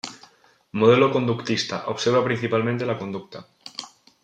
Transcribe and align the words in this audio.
Modelo 0.79 1.11
conductista: 1.11 1.83
Observa 1.85 2.23
principalmente 2.23 2.87
la 2.87 2.97
conducta. 2.97 3.45